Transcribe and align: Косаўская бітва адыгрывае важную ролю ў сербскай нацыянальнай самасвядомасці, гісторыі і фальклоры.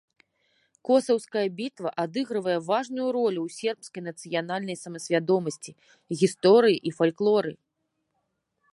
Косаўская 0.87 1.43
бітва 1.59 1.89
адыгрывае 2.03 2.55
важную 2.71 3.07
ролю 3.17 3.39
ў 3.49 3.59
сербскай 3.59 4.01
нацыянальнай 4.09 4.77
самасвядомасці, 4.85 5.71
гісторыі 6.23 6.77
і 6.91 6.99
фальклоры. 7.01 7.51